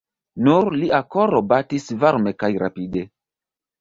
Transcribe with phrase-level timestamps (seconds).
[0.45, 3.05] Nur lia koro batis varme kaj rapide.